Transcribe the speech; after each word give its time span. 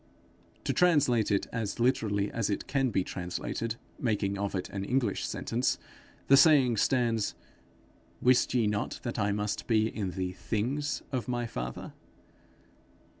To 0.63 0.73
translate 0.73 1.29
it 1.29 1.45
as 1.53 1.79
literally 1.79 2.31
as 2.31 2.49
it 2.49 2.65
can 2.65 2.89
be 2.89 3.03
translated, 3.03 3.75
making 3.99 4.35
of 4.35 4.55
it 4.55 4.67
an 4.69 4.83
English 4.83 5.27
sentence, 5.27 5.77
the 6.27 6.35
saying 6.35 6.77
stands, 6.77 7.35
'Wist 8.19 8.51
ye 8.55 8.65
not 8.65 8.99
that 9.03 9.19
I 9.19 9.31
must 9.31 9.67
be 9.67 9.87
in 9.87 10.09
the 10.09 10.31
things 10.31 11.03
of 11.11 11.27
my 11.27 11.45
father?' 11.45 11.93